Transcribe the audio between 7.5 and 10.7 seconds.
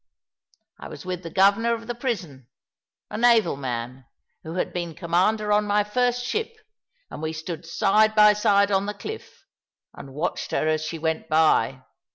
side by side on the cliff, and watched her